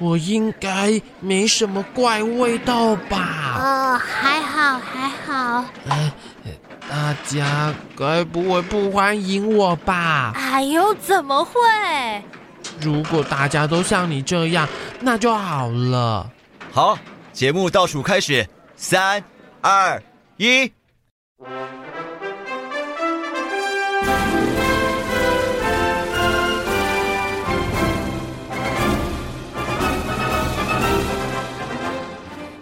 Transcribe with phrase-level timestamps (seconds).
[0.00, 3.56] 我应该没什么怪味道吧？
[3.58, 5.64] 哦，还好还好。
[5.86, 6.12] 呃，
[6.88, 10.32] 大家该不会不欢迎我吧？
[10.34, 11.52] 哎呦，怎么会？
[12.80, 14.66] 如果大家都像你这样，
[15.00, 16.30] 那就好了。
[16.72, 16.98] 好，
[17.32, 19.22] 节目倒数开始，三、
[19.60, 20.02] 二、
[20.38, 20.72] 一。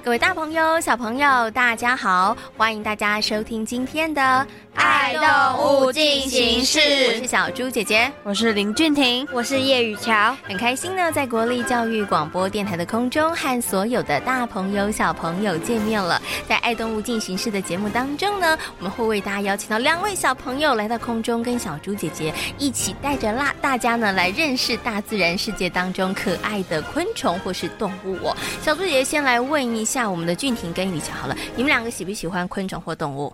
[0.09, 2.35] 各位大朋友、小朋友，大家好！
[2.57, 4.23] 欢迎大家收听今天的
[4.79, 6.79] 《爱动物进行式》。
[7.09, 10.35] 我是小猪姐姐，我是林俊婷，我是叶雨乔。
[10.45, 16.23] 很开心呢，在国立教育广播电台的空中和所有的大朋友、小朋友见面了。
[16.49, 28.37] 在《爱动物进行式》的节目当中呢，我们会为大家邀请到两位小朋友来到空中，跟小猪姐姐一起带着辣大家呢来认识大自然世界当中可爱的昆虫或是动物哦。
[28.63, 30.09] 小猪姐姐先来问一下。
[30.09, 33.33] 我们的俊婷跟雨乔好了，你们两个喜不喜欢昆虫或动物？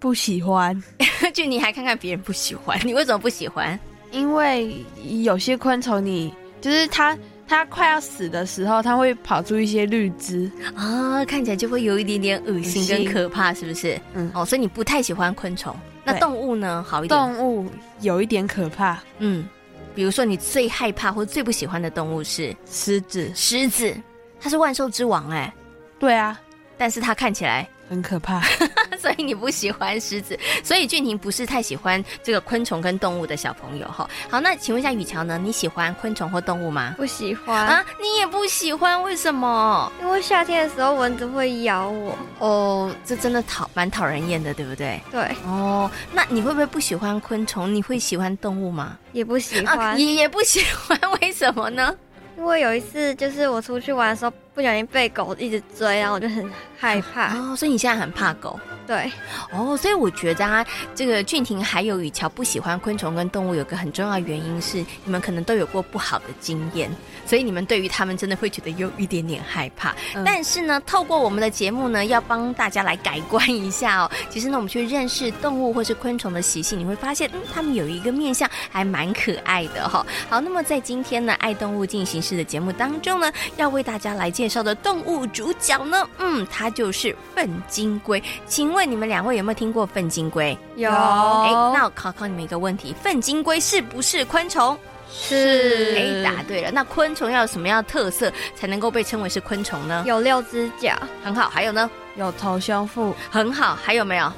[0.00, 0.82] 不喜欢。
[1.32, 3.78] 就你还看看别人不喜欢，你为什么不喜欢？
[4.10, 4.74] 因为
[5.22, 14.00] 有些昆虫，你就是它，它快要死的时候，它会跑出一些绿枝啊，看起来就会有一点点恶心跟可怕，是不是？
[14.14, 15.72] 嗯，哦，所以你不太喜欢昆虫。
[16.02, 16.84] 那动物呢？
[16.88, 17.16] 好一点。
[17.20, 17.70] 动物
[18.00, 18.98] 有一点可怕。
[19.18, 19.46] 嗯，
[19.94, 23.30] 比如说你最害怕或最不喜欢的动物是狮子。
[23.34, 23.94] 狮子，
[24.40, 25.52] 它是万兽之王哎、欸。
[26.00, 26.40] 对啊，
[26.76, 28.40] 但是它看起来很可怕，
[28.96, 34.08] 所以你不喜欢狮子，所以俊婷不是太喜欢这个昆虫跟动物的小朋友哈。
[34.30, 35.36] 好，那请问一下雨乔呢？
[35.42, 36.94] 你喜欢昆虫或动物吗？
[36.96, 39.90] 不喜欢啊，你也不喜欢，为什么？
[40.00, 42.16] 因为夏天的时候蚊子会咬我。
[42.38, 45.00] 哦，这真的讨蛮讨人厌的，对不对？
[45.10, 45.22] 对。
[45.44, 47.74] 哦，那你会不会不喜欢昆虫？
[47.74, 48.96] 你会喜欢动物吗？
[49.10, 51.92] 也不喜欢，啊、也也不喜欢，为什么呢？
[52.40, 57.36] 因为有一次，就是我出去玩的时候，不小心被狗一直追，然后我就很害怕。
[57.36, 58.58] 哦，所以你现在很怕狗。
[58.90, 59.08] 对，
[59.52, 66.90] 哦，所以我觉得啊，这个俊婷还有雨乔不喜欢昆虫跟动物，有个很重要的原因是，你们可能都有过不好的经验，
[67.24, 69.94] 所以你们对于他们真的会觉得有一点点害怕。
[70.16, 74.10] 嗯、但是呢，透过我们的节目呢，要帮大家来改观一下哦。
[74.28, 80.06] 其实呢，我们去认识动物或是昆虫的习性，你会发现，嗯，他们有一个面相还蛮可爱的哈、哦。
[80.28, 88.79] 好，那么在今天呢，爱动物进行式的节目当中呢，要为大家来介绍的动物主角呢，嗯，它就是粪金龟，请问。
[88.80, 90.56] 问你们两位有没有听过粪金龟？
[90.76, 90.88] 有。
[90.90, 94.74] 哎，那我考考你们一个问题：粪金龟是不是昆虫？
[95.12, 95.94] 是。
[95.98, 96.70] 哎，答对了。
[96.70, 100.02] 那昆虫要有什么样的特色才能够被称为是昆虫呢？
[100.06, 101.50] 有六只脚，很好。
[101.50, 101.90] 还有呢？
[102.16, 103.76] 有头胸腹，很好。
[103.84, 104.32] 还有没有？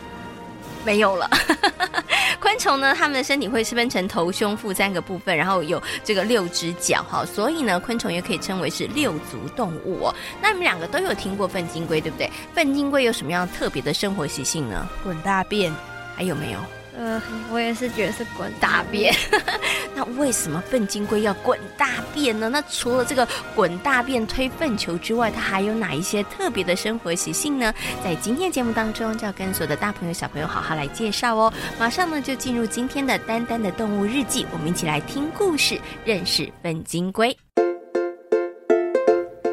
[0.84, 1.28] 没有了。
[2.41, 10.15] 昆虫呢，它们的身体会是分成头、胸、腹三个部分，然后有这个六只脚哈，所以呢，昆虫也可以称为是六足动物哦。
[10.41, 12.28] 那你们两个都有听过粪金龟，对不对？
[12.53, 14.88] 粪金龟有什么样特别的生活习性呢？
[15.04, 15.72] 滚大便，
[16.16, 16.59] 还有没有？
[16.97, 17.20] 呃，
[17.50, 19.14] 我也是觉得是滚大便。
[19.94, 22.48] 那为什么粪金龟要滚大便呢？
[22.48, 27.72] 那除了这个滚大便推粪球之外，它还有哪一些特别的生活习性呢？
[28.04, 31.52] 在今天节目当中，就要跟所有的大朋友小朋友好好来介绍哦。
[31.78, 37.36] 马上呢，就进入今天的丹丹的动物日记，我们一起来听故事，认识粪金龟。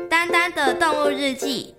[0.09, 1.73] 丹丹的动物日记。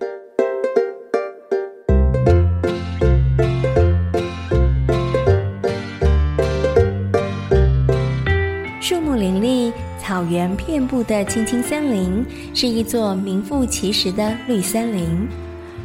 [10.11, 15.25] 草原遍布的青青森林，是一座名副其实的绿森林。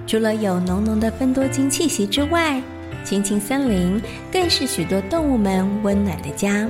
[0.04, 2.60] 除了有浓浓的芬多精气息之外，
[3.04, 4.02] 青青森林
[4.32, 6.66] 更是许多动物们温暖的家。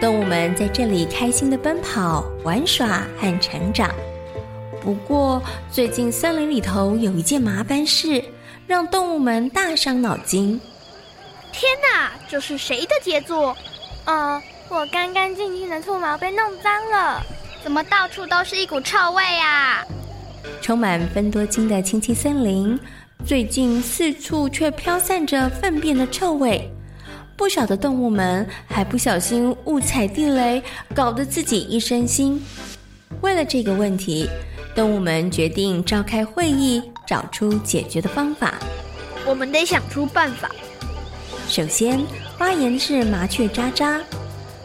[0.00, 3.90] 动物们在这里开心地奔跑、玩耍和成长。
[4.80, 8.22] 不过，最近森林里头有一件麻烦事，
[8.68, 10.60] 让动物们大伤脑筋。
[11.50, 13.56] 天哪，这是谁的杰作？
[14.04, 14.40] 呃。
[14.72, 17.20] 我干干净净的兔毛被弄脏了，
[17.60, 19.84] 怎么到处都是一股臭味呀？
[20.62, 22.78] 充满芬多精的青青森林，
[23.26, 26.70] 最近四处却飘散着粪便的臭味。
[27.36, 30.62] 不少的动物们还不小心误踩地雷，
[30.94, 32.38] 搞得自己一身腥。
[33.22, 34.28] 为了这个问题，
[34.72, 38.54] 动物们决定召开会议，找出解决的方法。
[39.26, 40.48] 我们得想出办法。
[41.48, 42.00] 首先，
[42.38, 44.00] 发言是麻雀渣渣。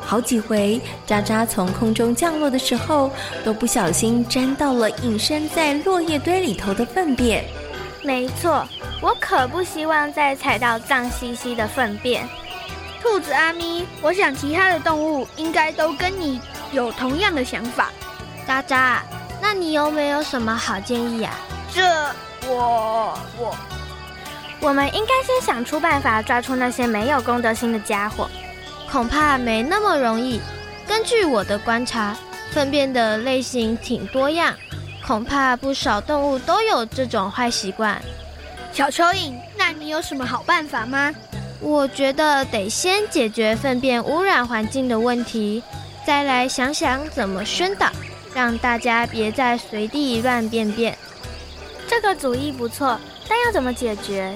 [0.06, 3.10] 好几回，渣渣从空中降落的时候，
[3.44, 7.44] 都不小心沾到了隐身在落叶堆里头的粪便。
[8.04, 8.68] 没错，
[9.02, 12.28] 我可不希望再踩到脏兮兮的粪便。
[13.02, 16.40] 兔子阿咪，我想其他的动物应该都跟你
[16.72, 17.90] 有同样的想法。
[18.48, 19.04] 渣渣，
[19.42, 21.32] 那你有没有什么好建议呀？
[21.74, 21.84] 这，
[22.48, 23.56] 我我，
[24.60, 28.30] 我们应该先想出办法抓出那些没有公德心的家伙。
[28.96, 30.40] 恐怕没那么容易。
[30.88, 32.16] 根据我的观察，
[32.52, 34.56] 粪便的类型挺多样，
[35.06, 38.02] 恐怕不少动物都有这种坏习惯。
[38.72, 41.14] 小蚯蚓，那你有什么好办法吗？
[41.60, 45.62] 我觉得得先解决粪便污染环境的问题，
[46.08, 47.92] 再来想想怎么宣导，
[48.34, 50.98] 让大家别再随地乱便便。
[51.86, 52.98] 这个主意不错，
[53.28, 54.34] 但要怎么解决？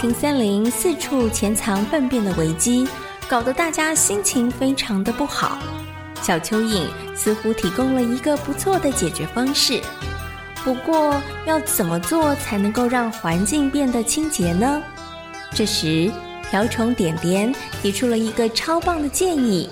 [0.00, 2.86] 青森林四处潜藏粪便的危机，
[3.26, 5.58] 搞得大家心情非常的不好。
[6.22, 6.86] 小蚯蚓
[7.16, 9.82] 似乎提供了一个不错的解决方式，
[10.62, 14.80] 不过要怎么做才能够让环境变得清洁呢？
[15.52, 16.12] 这时，
[16.48, 17.52] 瓢虫点点
[17.82, 19.68] 提出了一个超棒的建议。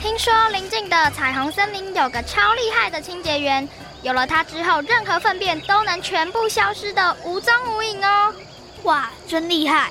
[0.00, 3.68] 听说邻近的彩虹森林有个超厉害的清洁员，
[4.02, 8.34] 有了它之后，任何粪便都能全部消失的无踪无影哦。
[8.84, 9.90] 哇，真厉害！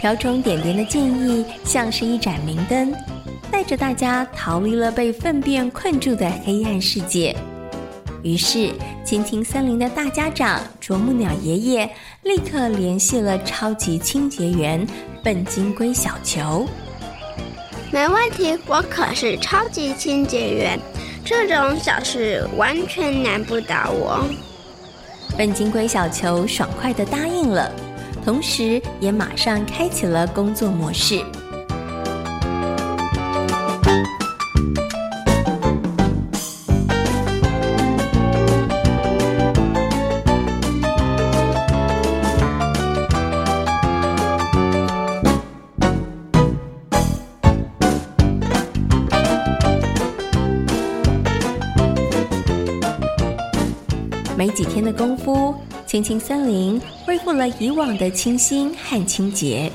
[0.00, 2.94] 瓢虫点点的建议像是一盏明灯，
[3.50, 7.34] 带着大家逃离了被粪便困住的黑暗世界。
[8.22, 8.70] 于是，
[9.04, 11.90] 青青森林的大家长啄木鸟爷爷
[12.22, 14.86] 立刻联系了超级清洁员
[15.22, 16.66] 笨金龟小球。
[17.92, 20.78] 没问题，我可是超级清洁员，
[21.24, 24.24] 这种小事完全难不倒我。
[25.36, 27.70] 笨金龟小球爽快的答应了，
[28.24, 31.20] 同时也马上开启了工作模式。
[54.96, 55.54] 功夫，
[55.86, 59.70] 青青森林恢复了以往的清新和清洁。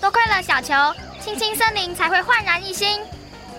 [0.00, 0.74] 多亏了小球，
[1.20, 3.00] 青青森林才会焕然一新。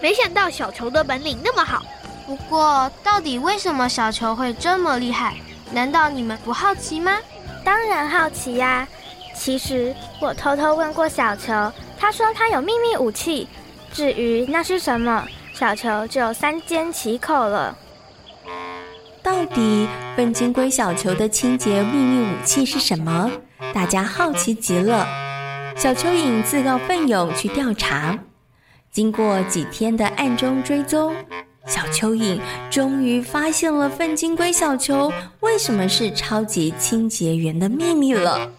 [0.01, 1.83] 没想到小球的本领那么好。
[2.25, 5.35] 不过，到底为什么小球会这么厉害？
[5.71, 7.17] 难道你们不好奇吗？
[7.63, 8.87] 当然好奇呀！
[9.35, 13.47] 其实我偷偷问过小球，他说他有秘密武器。
[13.93, 17.75] 至于那是什么，小球就三缄其口了。
[19.27, 23.29] 到底笨金龟小球的清洁秘密武器是什么？
[23.73, 25.05] 大家好奇极了。
[25.75, 28.17] 小蚯蚓自告奋勇去调查。
[28.89, 31.13] 经过几天的暗中追踪，
[31.65, 32.39] 小蚯蚓
[32.71, 38.49] 终于发现了笨金龟小球为什么是超级清洁员的秘密了。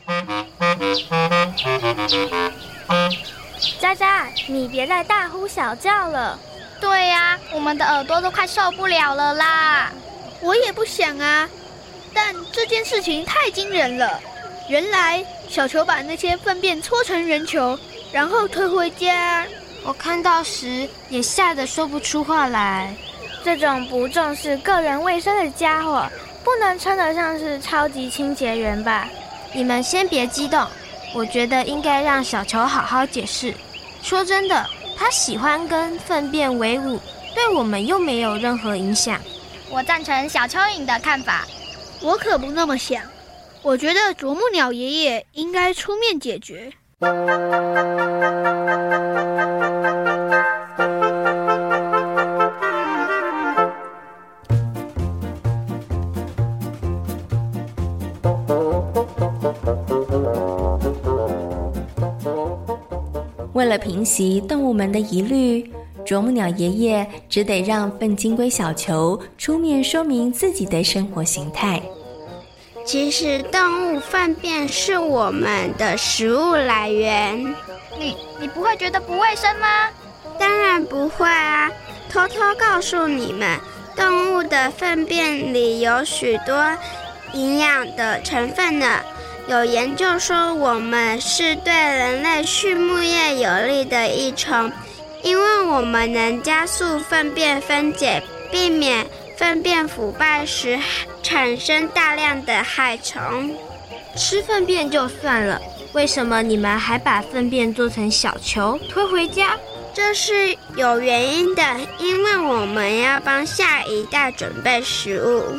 [3.81, 6.39] 渣渣，你别再大呼小叫了。
[6.79, 9.91] 对呀，我们的耳朵都快受不了了啦。
[10.41, 11.49] 我也不想啊，
[12.15, 14.21] 但这件事情太惊人了。
[14.69, 17.79] 原来小球把那些粪便搓成圆球，
[18.13, 19.47] 然后推回家。
[19.85, 22.95] 我看到时也吓得说不出话来。
[23.45, 26.07] 这种不重视个人卫生的家伙，
[26.45, 29.09] 不能称得上是超级清洁员吧？
[29.55, 30.67] 你们先别激动，
[31.15, 33.55] 我觉得应该让小球好好解释。
[34.03, 34.67] 说真的，
[34.97, 37.01] 他喜欢跟粪便为伍，
[37.35, 39.19] 对我们又没有任何影响。
[39.71, 41.47] 我赞成小蚯蚓的看法，
[42.03, 43.03] 我可不那么想。
[43.63, 46.73] 我觉得啄木鸟爷爷应该出面解决。
[63.53, 65.71] 为了平息动物们的疑虑。
[66.09, 71.83] 啄木鸟爷爷只得让笨金龟小球出面说明自己的生活形态。
[72.87, 77.55] 其实动物粪便是我们的食物来源。
[77.99, 79.91] 你你不会觉得不卫生吗？
[80.39, 81.71] 当然不会啊！
[82.09, 83.61] 偷偷告诉你们，
[83.95, 86.75] 动物的粪便里有许多
[87.35, 89.01] 营养的成分呢。
[89.47, 94.73] 有研究说，我们是对人类畜牧业有利的益虫，
[95.23, 99.07] 因为我们能加速粪便分解，避免。
[99.37, 100.77] 粪便腐败时
[101.23, 103.55] 产生大量的害虫。
[104.17, 105.61] 吃粪便就算了，
[105.93, 109.57] 为什么你们还把粪便做成小球推回家？
[109.95, 111.63] 这是有原因的，
[112.01, 115.57] 因为我们要帮下一代准备食物。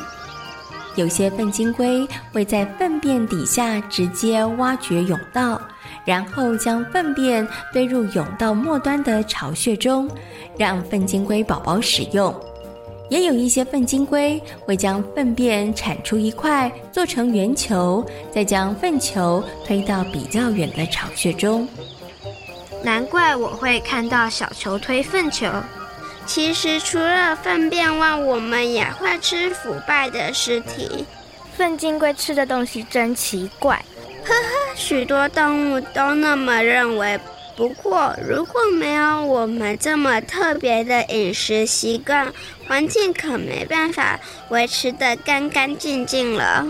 [0.95, 5.61] 有些粪金龟会在粪便底下直接挖掘甬道，
[6.06, 10.10] 然后将粪便堆入甬道末端的巢穴中，
[10.58, 12.34] 让粪金龟宝宝使用。
[13.10, 21.68] 也有一些粪金龟会将粪便铲出一块，做成圆球，再将粪球推到比较远的巢穴中。
[22.84, 25.48] 难怪我会看到小球推粪球。
[26.27, 31.03] 其实除了粪便外，我们也会吃腐败的尸体。
[31.58, 33.84] 粪金龟吃的东西真奇怪，
[34.25, 37.19] 呵呵，许多动物都那么认为。
[37.55, 42.31] 不过，如果没有我们这么特别的饮食习惯，
[42.65, 46.65] 环境可没办法维持得干干净净了。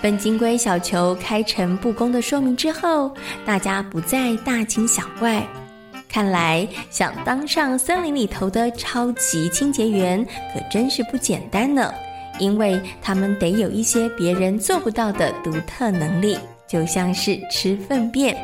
[0.00, 3.14] 本金龟小球开诚布公的说明之后，
[3.44, 5.46] 大家不再大惊小怪。
[6.08, 10.24] 看来，想当上森林里头的超级清洁员，
[10.54, 11.92] 可真是不简单呢。
[12.40, 18.36] 因为他们得有一些别人做不到的独特能力，就像是吃粪便。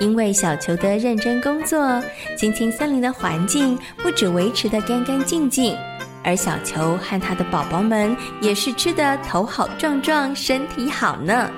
[0.00, 2.02] 因为小球的认真工作，
[2.36, 5.76] 青青森林的环境不止维持得干干净净，
[6.22, 11.48] 而小球和他的宝宝们也是吃得头好壮壮，身体好呢。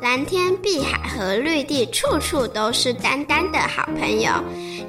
[0.00, 4.30] 蓝天碧海和绿地，处处都是丹丹的好朋友。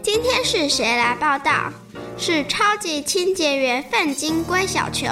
[0.01, 1.72] 今天是谁来报道？
[2.17, 5.07] 是超级清洁员范金龟小球。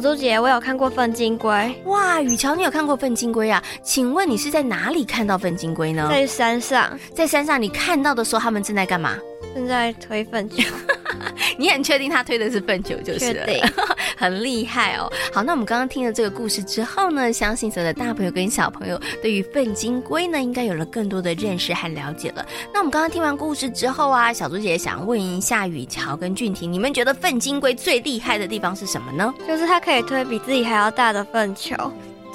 [0.00, 1.50] 小猪姐，我有看过粪金龟。
[1.84, 3.62] 哇，雨乔，你有看过粪金龟啊？
[3.82, 6.08] 请问你是在哪里看到粪金龟呢？
[6.08, 9.18] 在山上，在山上，你看到的时候，他们正在干嘛？
[9.54, 10.62] 正在推粪球。
[11.58, 13.44] 你很确定他推的是粪球就是了？
[13.44, 13.60] 对，
[14.16, 15.10] 很厉害哦。
[15.32, 22.46] 好，那我们刚刚听了这个故事之后呢，相信所有的大朋友跟小朋友对于粪金龟呢，应该有了更多的认识和了解了。
[22.72, 29.34] 那我们刚刚听完故事之后啊，小猪姐姐想问一下雨乔跟俊婷，你们觉得粪金龟最厉害的地方是什么呢？
[29.46, 31.74] 就是它可以推比自己还要大的粪球。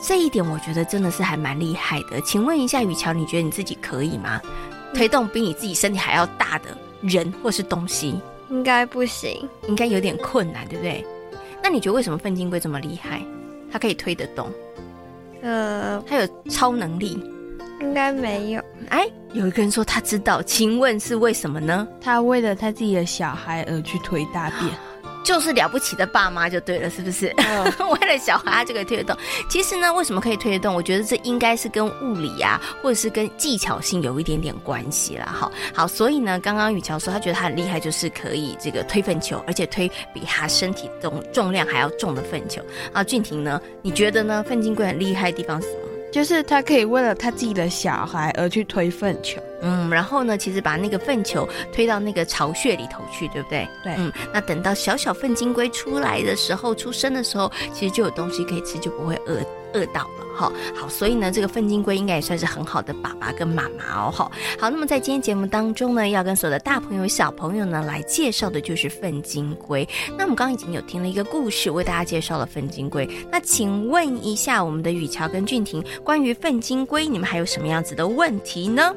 [0.04, 2.22] 这一点我觉得真的是还蛮厉害的。
[2.22, 4.40] 请问一下雨乔，你觉得你自己可以吗？
[4.94, 8.20] 推动比你自己身体还要大的人或是东西？
[8.50, 11.06] 应该不行，应该有点困难，对不对？
[11.64, 13.22] 那你觉得为什么粪金龟这么厉害？
[13.72, 14.48] 它可以推得动？
[15.42, 17.20] 呃，它有超能力？
[17.82, 18.64] 应该没有。
[18.90, 21.88] 哎，有一个人说他知道，请问是为什么呢？
[22.00, 24.72] 他为了他自己的小孩而去推大便。
[25.26, 27.34] 就是了不起的爸妈就对了，是不是？
[27.38, 29.18] 嗯、 为了小孩，他就可以推得动。
[29.50, 30.74] 其实呢，为什么可以推得动？
[30.74, 35.26] 我觉得这应该是跟物理啊，或者是跟技巧性有一点点关系啦。
[35.26, 42.62] 好，好，所以呢，刚刚雨乔说他觉得他很厉害，就是可以这个推粪球，而且推比他身体重重量还要重的粪球。
[42.94, 43.60] 啊，俊廷呢？
[43.82, 44.46] 你觉得呢？
[44.48, 45.80] 粪金龟很厉害的地方是什么？
[46.12, 53.68] 就是他可以为了他自己的小孩而去推粪球，嗯，然后呢，其实把那个粪球推到那个巢穴里头去，对不对？
[53.84, 59.44] 对，嗯，那等到小小粪金龟出来的时候，出生的时候，其实就有东西可以吃，就不会饿。
[59.74, 69.86] 饿到了哈，好，所以呢，这个粪金龟应该也算是很好的爸爸跟妈妈哦，好，好，那么在今天节目当中呢，要跟所有的大朋友小朋友呢来介绍的就是粪金龟。
[70.18, 73.06] 那我们刚刚已经有听了一个故事，为大家介绍了粪金龟。
[73.30, 78.96] 那请问一下，我们的雨乔跟俊婷，关于粪金龟，你们还有什么样子的问题呢？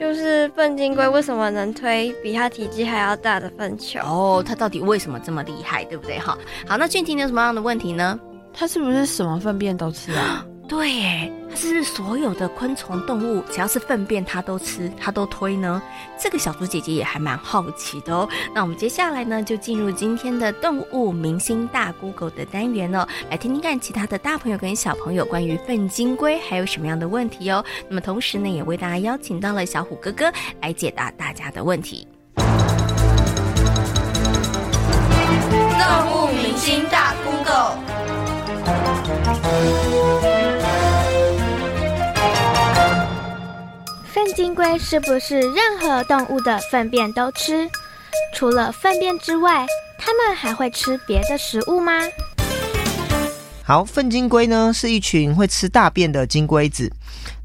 [0.00, 4.00] 就是粪金龟为什么能推比它体积还要大的粪球？
[4.00, 6.18] 哦，它到底为什么这么厉害，对不对？
[6.18, 8.18] 哈，好，那俊廷有什么样的问题呢？
[8.52, 10.44] 它是不是什么粪便都吃啊？
[10.70, 15.82] 对，它是不是所有的昆虫动物，只要是粪便它都吃，它都推呢？
[16.16, 18.28] 这个小猪姐姐也还蛮好奇的哦。
[18.54, 27.64] 那我们接下来呢，就进入今天的动物明星大 Google 的单元哦，来听听看其他的大朋友跟小朋友关于粪金龟还有什么样的问题哦。
[27.88, 32.06] 那么同时呢，也为大家邀请到了小虎哥哥来解答大家的问题。
[35.80, 37.09] 动物明星大
[44.32, 47.68] 金龟是不是任何动物的粪便都吃？
[48.34, 49.66] 除了粪便之外，
[49.98, 51.92] 它们还会吃别的食物吗？
[53.64, 56.90] 好，粪金龟呢是一群会吃大便的金龟子。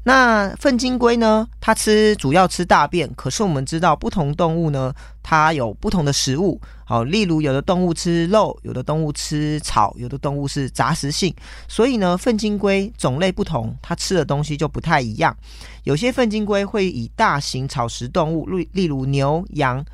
[0.06, 6.60] 那粪金龟呢，它吃主要吃大便，可是我们知道不同动物呢，它有不同的食物。
[6.84, 11.34] 好，例如有的动物吃肉，有的动物吃草，有的动物是杂食性。
[11.66, 15.36] 所以呢，粪金龟种类不同，它吃的东西就不太一样。
[15.82, 19.84] 有些粪金龟会以大型草食动物，例例如牛、羊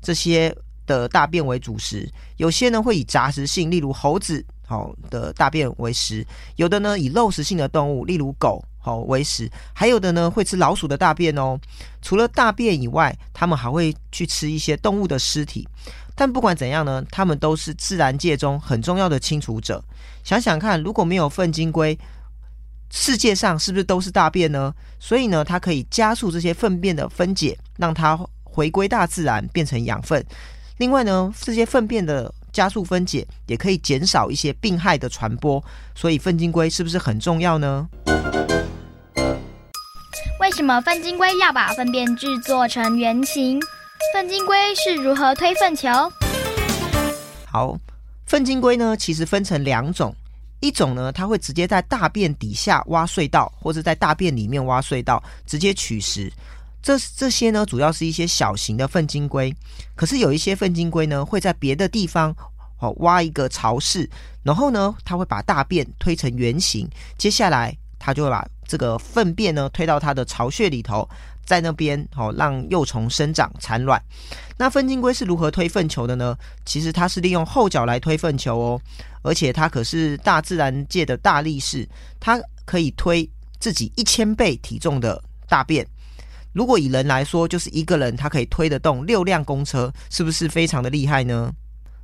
[0.00, 0.56] 这些
[0.86, 2.08] 的大便为主食；
[2.38, 6.24] 有些呢会以杂食性，例如猴子好的大便为食；
[6.56, 11.58] 有的呢以肉食性的动物，例如狗好为食；还有的呢会吃老鼠的大便哦。
[12.00, 15.68] 除了大便以外，它们还会去吃一些动物的尸体。
[16.14, 19.82] 但不管怎样呢，它们都是自然界中很重要的清除者。
[20.24, 21.96] 想想看，如果没有粪金龟，
[22.90, 24.74] 世界上是不是都是大便呢？
[24.98, 30.24] 所以呢，它可以加速这些粪便的分解，让它回归大自然，变成养分。
[30.78, 35.62] 另外呢，这些粪便的加速分解，也可以减少一些病害的传播。
[35.94, 37.88] 所以，粪金龟是不是很重要呢？
[40.48, 43.60] 为什么粪金龟要把粪便制作成圆形？
[44.14, 45.86] 粪金龟是如何推粪球？
[47.44, 47.78] 好，
[48.24, 50.10] 粪金龟呢，其实分成两种，
[50.60, 56.32] 一种呢，它会直接在大便底下挖隧道，或者在大便里面挖隧道，直接取食。
[56.82, 59.54] 这这些呢，主要是一些小型的粪金龟。
[59.94, 62.34] 可是有一些粪金龟呢，会在别的地方
[62.78, 64.08] 哦挖一个巢室，
[64.42, 71.08] 然后呢，它会把大便推成圆形，接下来它就会把这个粪便呢推到它的巢穴里头。
[71.48, 73.98] 在那边哦，让幼虫生长产卵。
[74.58, 76.36] 那粪金龟是如何推粪球的呢？
[76.66, 78.80] 其实它是利用后脚来推粪球哦，
[79.22, 81.88] 而且它可是大自然界的大力士，
[82.20, 83.26] 它可以推
[83.58, 85.86] 自己一千倍体重的大便。
[86.52, 91.50] 如果以人来说，就是一个人它可以推得动六辆公车，是不是非常的厉害呢？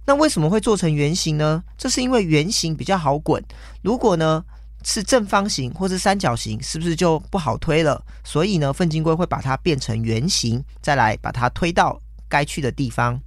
[0.06, 1.62] 那为什么会做成圆形呢？
[1.76, 3.44] 这是因为圆形比较好滚。
[3.82, 4.42] 如果呢？
[4.84, 8.00] 是正方形或是三角形，是不是就不好推了？
[8.22, 13.18] 所以呢，粪金龟会把它变成圆形，再来把它推到该去的地方。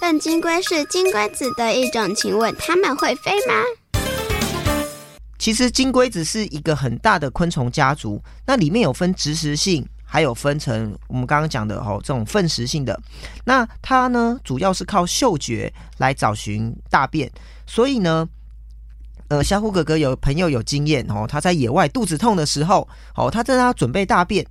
[0.00, 3.54] 粪金龟是金龟子的一种，请问它们会飞吗？
[5.38, 13.00] 其实金龟子是一个很大的昆虫家族，那里面有分植食性，还有分成我们刚刚讲的哦，这种粪食性的。
[13.44, 17.30] 那它呢，主要是靠嗅觉来找寻大便，
[17.64, 18.28] 所以呢。
[19.28, 22.86] 呃，小虎哥哥有朋友有经验哦，他在野外肚子痛的时候，
[23.16, 24.46] 哦，他在他准备大便，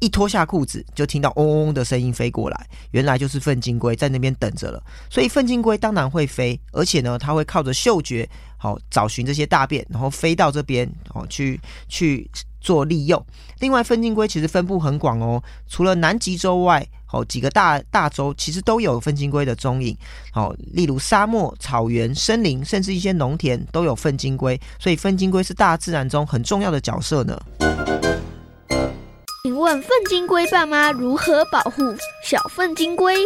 [0.00, 4.82] 一脱下裤子就听到嗡嗡嗡的声音飞过来，原来就是粪金龟在那边等着了。
[5.10, 13.22] 所以粪金龟当然会飞，而且呢，它会靠着嗅觉，好、哦、找寻这些大便，然后飞到这边，哦，去去做利用。
[13.58, 16.86] 另外，粪金龟其实分布很广哦，除了南极洲外。
[17.12, 19.96] 好，几个大大洲其实都有粪金龟的踪影。
[20.30, 24.56] 好，例如沙漠、草原、森林，甚至一些农田都有粪金龟。
[24.78, 27.36] 所以，粪金龟是大自然中很重要的角色呢。
[29.42, 31.82] 请问，粪金龟爸妈如何保护
[32.24, 33.16] 小粪金龟？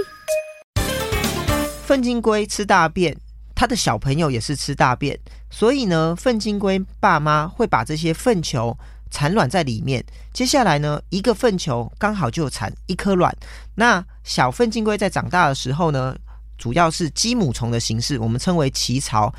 [1.85, 3.15] 粪金龟吃大便，
[3.55, 5.21] 它的小朋友也是吃大便，
[5.51, 8.75] 所以呢，粪金龟爸妈会把这些粪球。
[9.15, 13.33] 产卵在里面，接下来呢，一个粪球刚好就产一颗卵。
[13.77, 16.17] 那小粪金龟在长大的时候呢，
[16.59, 19.33] 主要是鸡母虫的形式，我们称为脐巢。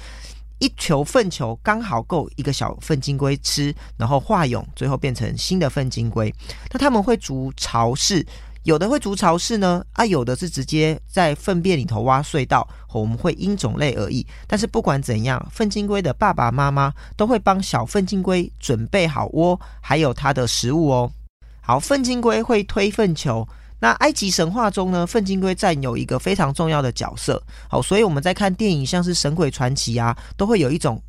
[0.59, 6.33] 一球粪球刚好够一个小粪金龟吃，然后化蛹，最后变成新的粪金龟。
[6.71, 8.25] 那他们会筑巢室。
[8.65, 14.25] 有的会筑巢室呢，啊，有的是直接在粪便里头挖隧道，我们会因种类而异。
[14.47, 21.11] 但是不管怎样，粪金龟的爸爸妈妈都会帮小粪金龟准备好窝，还有它的食物哦。
[21.61, 23.47] 好，粪金龟会推粪球。
[23.79, 27.39] 那埃及神话中呢，粪金龟占有一个非常重要的角色。
[27.69, 30.99] 好，所以我们在看电影，像是《神鬼传奇》啊，都会有一种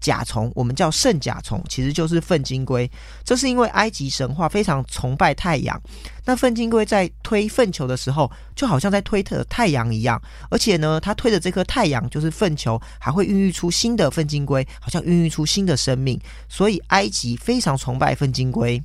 [0.00, 2.90] 甲虫，我们叫圣甲虫，其实就是粪金龟。
[3.24, 5.80] 这是因为埃及神话非常崇拜太阳，
[6.24, 10.20] 那粪金龟在推粪球的时候，就好像在推特太阳一样。
[10.50, 16.18] 而且呢，它推的这颗太阳就是粪球，还会孕育出新的粪金龟，好像孕育出新的生命。
[16.48, 18.82] 所以埃及非常崇拜粪金龟。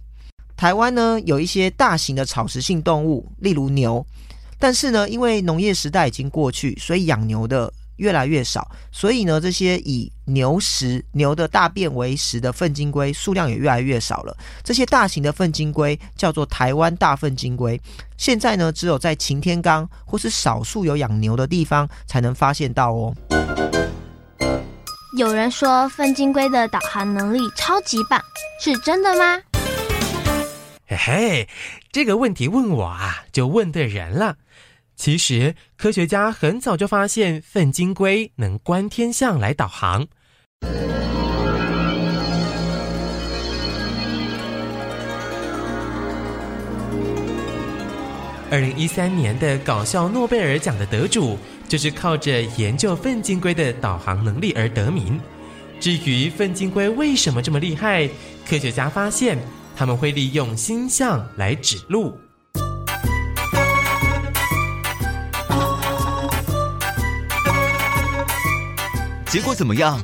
[0.56, 4.06] 台湾呢，有一些大型的草食性动物，例如牛，
[4.60, 7.72] 但是呢，因为农业时代已经过去，所以养牛的
[8.04, 14.36] 越来越少，所以呢，这些以牛食、牛的大便为食的粪金龟数量也越来越少了。
[14.62, 17.80] 这些大型的粪金龟叫做台湾大粪金龟，
[18.18, 23.16] 现在呢，只有在擎天岗或是少数有养牛的地方才能发现到哦。
[25.18, 28.22] 有人说粪金龟的导航能力超级棒，
[28.60, 29.40] 是真的吗？
[30.86, 31.50] 嘿嘿，
[31.94, 34.36] 这个问题问我啊，就问对人了。
[35.04, 40.08] 其实，科学家很早就发现粪金龟能观天象来导航。
[48.50, 51.38] 二零一三年的搞笑诺贝尔奖的得主，
[51.68, 55.20] 就是靠着研究粪金龟的导航能力而得名。
[55.82, 58.10] 至于粪金龟为什么这么厉害，
[58.48, 59.38] 科学家发现
[59.76, 62.18] 他们会利用星象来指路。
[69.34, 70.00] 结果怎么样？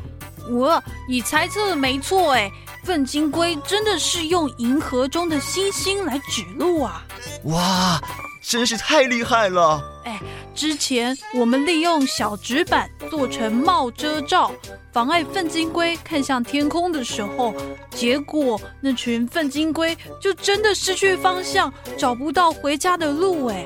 [0.50, 2.52] 我，你猜测的没错哎，
[2.84, 7.06] 粪金龟真的是用银河中的星星来指路啊！
[7.44, 8.02] 哇，
[8.42, 9.80] 真是太厉害了！
[10.06, 10.20] 哎，
[10.60, 14.52] 之前我们利用小纸板做成帽遮罩，
[14.92, 17.56] 妨碍粪金龟看向天空的时候，
[17.92, 23.66] 结果那群粪金龟就真的失去方向，找不到回家的路哎。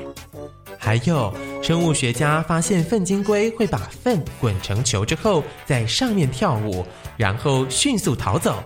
[0.78, 8.62] 还有，生物学家发现粪金龟会把粪滚成球之后，在上面跳舞，然后迅速逃走。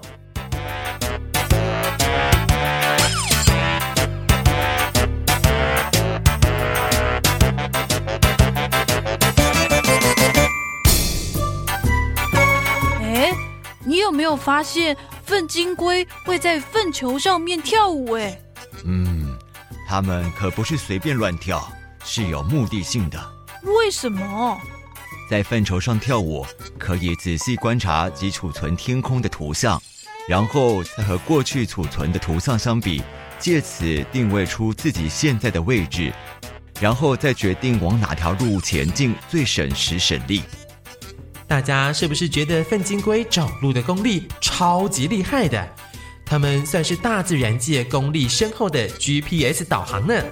[14.19, 18.15] 没有发现粪金龟会在粪球上面跳舞？
[18.15, 18.37] 哎，
[18.85, 19.39] 嗯，
[19.87, 21.65] 它们可不是随便乱跳。
[22.05, 23.33] 是有目的性的。
[23.63, 24.61] 为什么？
[25.31, 26.45] 在粪球上跳舞，
[26.79, 29.81] 可以仔细观察及储存天空的图像，
[30.27, 33.01] 然后再和过去储存的图像相比，
[33.39, 36.13] 借此定位出自己现在的位置，
[36.81, 40.43] 然后再决定往哪条路前进最省时省力。
[41.49, 45.67] 大家是不是觉得粪金龟走路的功力超级厉害的？
[46.25, 50.23] 他们算是大自然界功力深厚的 GPS 导航呢？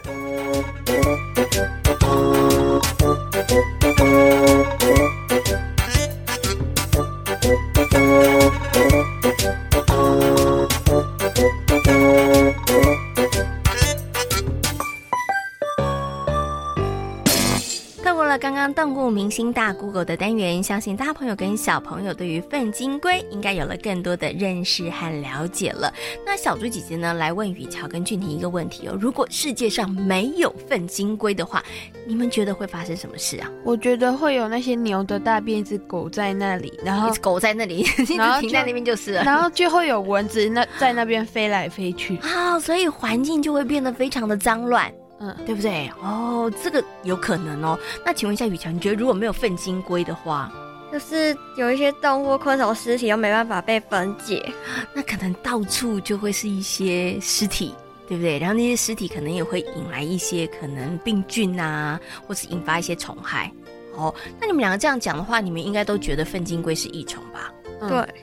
[18.38, 25.92] 刚刚动物明星大 Google 的单元，相信大朋友跟小朋友对于粪金龟应该有了更多的认识和了解了。
[26.24, 31.62] 那小猪姐姐呢，来问雨乔跟俊廷一个问题哦：如果世界上没有粪金龟的话，
[32.06, 33.50] 你们觉得会发生什么事啊？
[33.64, 44.92] 我觉得会有那些牛的大便子狗在那里，然后狗在那里，然后停在那边就是了，然后就会有蚊子那在那边飞来飞去啊，所以环境就会变得非常的脏乱。
[45.18, 45.90] 嗯，对不对？
[46.02, 47.78] 哦，这个有可能哦。
[48.04, 50.52] 那请问一下雨强，你觉得如果没有粪金龟的话，
[50.92, 54.52] 就是有一些动物昆虫尸体又没办法被分解，
[54.92, 57.74] 那可能到处就会是一些尸体，
[58.06, 58.38] 对不对？
[58.38, 63.50] 然后那些尸体可能也会引来一些可能病菌啊，或是引发一些虫害。
[63.94, 67.50] 哦，那你们两个这样讲的话，你们应该都觉得粪金龟是益虫吧？
[67.80, 68.14] 嗯、对，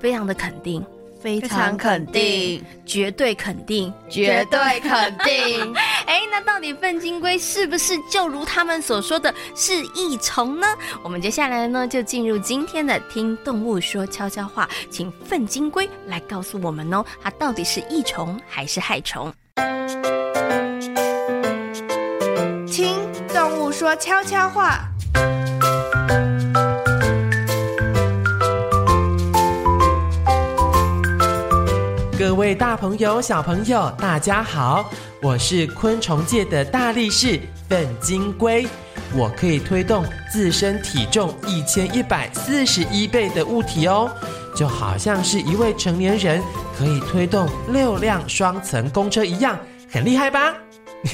[0.00, 0.84] 非常的肯定。
[1.20, 5.74] 非常肯定，绝对肯定，绝对肯定。
[6.14, 10.66] 哎，那到底粪金龟是不是就如他们所说的是益虫呢？
[11.02, 19.32] 我们接下来呢，就进入今天的听动物说悄悄话，请粪金龟来告诉我们哦，它到底是益虫还是害虫？
[22.64, 22.96] 听
[23.34, 24.88] 动物说悄悄话。
[32.26, 34.90] 各位大朋友、小朋友，大家好！
[35.20, 38.66] 我是昆虫界的大力士粪金龟，
[39.14, 44.10] 我可以推动自身体重一千一百四十一倍的物体哦，
[44.56, 46.42] 就好像是一位成年人
[46.78, 49.58] 可以推动六辆双层公车一样，
[49.90, 50.54] 很厉害吧？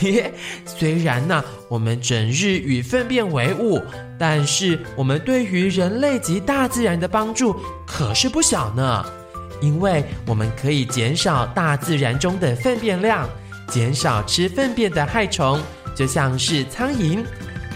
[0.64, 3.82] 虽然呢、我们整日与粪便为伍，
[4.16, 9.04] 但是我们对于人类及大自然的帮助可是不小呢。
[9.60, 13.28] 因为我们可以减少大自然中的粪便量，
[13.68, 15.60] 减少吃粪便的害虫，
[15.94, 17.24] 就像是苍蝇。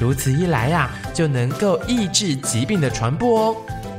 [0.01, 3.57] 如此一来呀、就能够抑制疾病的传播哦。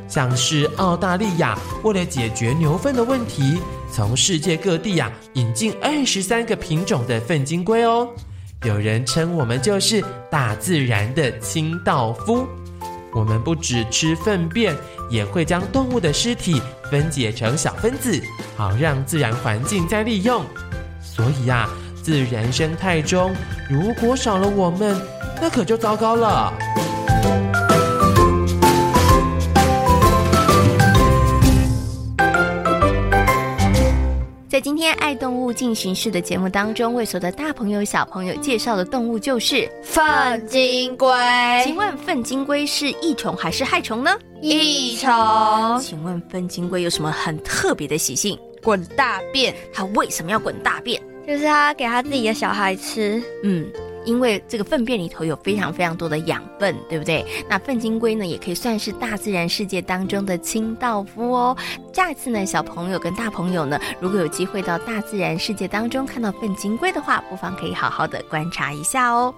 [0.07, 3.57] 像是澳大利亚为了解决牛粪的问题，
[3.91, 8.09] 从世界各地呀、引进二十三个品种的粪金龟哦。
[8.63, 12.47] 有人称我们就是大自然的清道夫。
[13.13, 14.75] 我们不只吃粪便，
[15.09, 18.21] 也会将动物的尸体分解成小分子，
[18.55, 20.43] 好让自然环境再利用。
[21.01, 21.69] 所以呀、啊，
[22.03, 23.33] 自然生态中
[23.69, 24.95] 如果少了我们，
[25.41, 26.53] 那可就糟糕了。
[34.65, 41.07] 今天爱动物进行式的节目当中，为所有的大朋友小朋友介绍的动物就是粪金龟。
[41.63, 44.17] 请问粪金龟是益虫还是害虫呢？
[44.41, 45.07] 益虫。
[45.79, 48.35] 请问粪金龟有什么很特别的习性？
[48.63, 49.53] 滚大便。
[49.71, 50.99] 它为什么要滚大便？
[51.27, 53.21] 就是它给它自己的小孩吃。
[53.43, 53.67] 嗯。
[54.05, 57.25] 因为这个粪便里头有非常非常多的养分，对不对？
[57.49, 61.57] 那粪金龟呢，也可以算是大自然世界当中的清道夫哦。
[61.93, 69.33] 下一次呢，小朋友跟大朋友呢，如果有机会到大自然世界当中看到粪金龟的话，不妨可以好好的观察一下哦。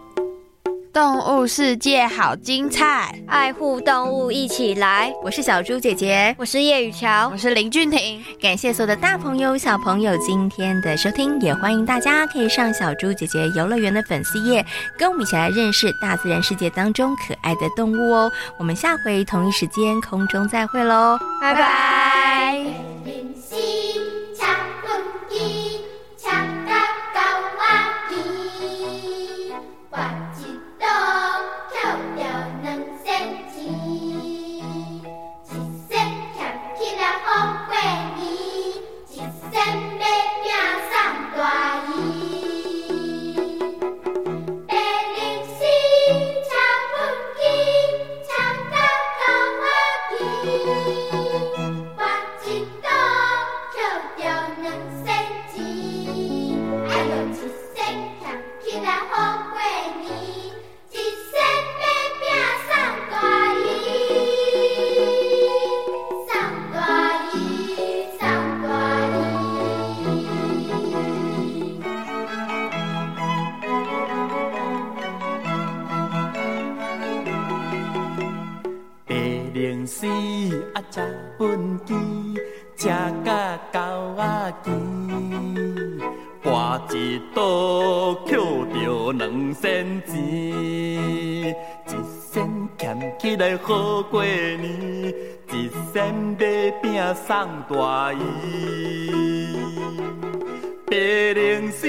[0.98, 5.14] 动物世界好精彩，爱护动物一起来。
[5.24, 8.20] 我是小猪姐姐，我是叶雨乔，我是林俊廷。
[8.42, 14.66] 感谢所有的大朋友小朋友今天的收听，也欢迎大家可以上小猪姐姐游乐园的粉丝页，
[14.98, 18.32] 跟我们一起来认识大自然世界当中可爱的动物哦。
[18.58, 22.87] 我们下回同一时间空中再会喽，拜拜。
[90.50, 91.54] 一
[92.32, 95.14] 仙捡起来好过年，
[95.52, 98.18] 一仙买饼送大姨。
[100.90, 101.88] 白龙丝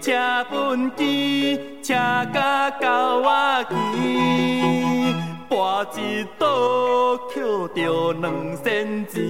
[0.00, 1.94] 车粪机，车
[2.34, 3.74] 甲狗仔骑，
[5.48, 5.52] 跋
[5.96, 7.42] 一倒捡
[7.74, 9.22] 着两仙钱。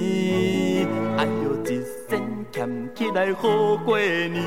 [1.18, 1.66] 哎呦，一
[2.08, 2.10] 仙
[2.50, 4.42] 俭起来好过年，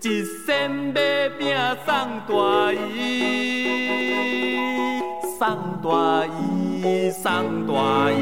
[0.00, 1.94] 一身买饼送
[2.28, 2.86] 大姨。
[5.38, 5.40] 送
[5.82, 7.72] 大姨，送大
[8.12, 8.16] 姨。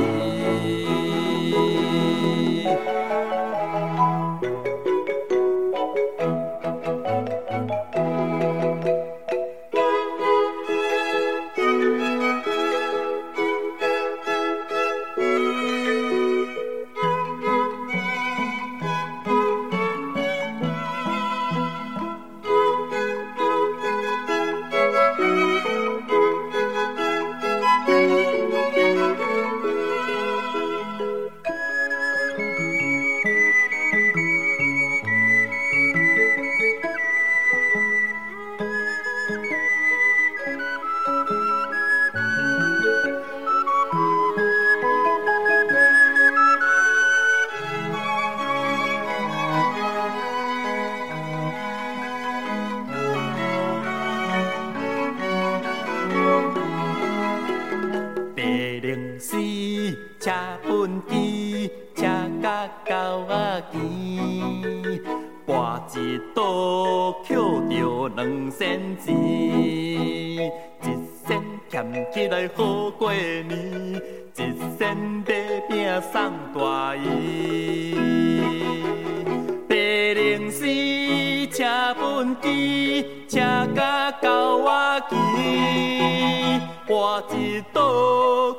[81.57, 83.41] 车畚箕，车
[83.75, 84.71] 甲到我
[85.09, 87.81] 墘，我一倒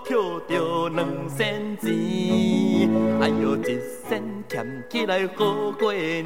[0.04, 2.90] 捡着两仙钱，
[3.22, 3.80] 哎呦，一
[4.10, 5.46] 仙俭起来好
[5.78, 6.26] 过年，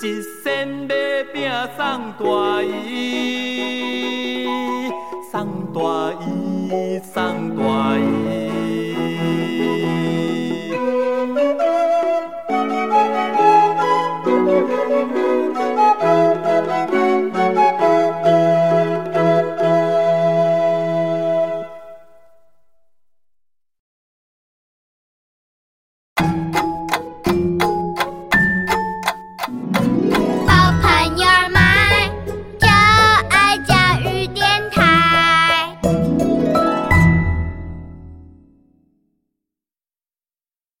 [0.00, 0.94] 一仙买
[1.34, 1.82] 饼送
[2.18, 4.46] 大姨，
[5.30, 5.34] 送
[5.74, 5.78] 大
[6.22, 7.62] 姨，送大
[7.98, 8.43] 姨。